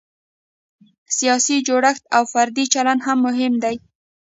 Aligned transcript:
سیاسي 1.17 1.55
جوړښت 1.67 2.03
او 2.15 2.23
فردي 2.33 2.65
چلند 2.73 3.01
هم 3.07 3.17
مهم 3.27 3.53
دی. 3.63 3.75